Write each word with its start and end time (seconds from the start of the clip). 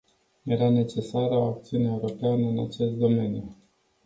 Era 0.45 0.69
necesară 0.69 1.33
o 1.35 1.43
acțiune 1.43 1.85
europeană 1.87 2.47
în 2.47 2.59
acest 2.59 2.91
domeniu. 2.91 3.55